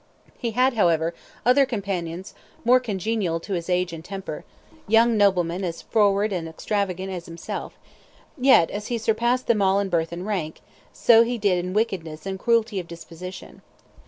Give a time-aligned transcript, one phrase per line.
[0.35, 1.13] He had, however,
[1.45, 2.33] other companions
[2.65, 4.43] more congenial to his age and temper,
[4.87, 7.73] young noblemen as froward and as extravagant as himself;
[8.35, 10.61] yet, as he surpassed them all in birth and rank,
[10.91, 13.61] so he did in wickedness and cruelty of disposition.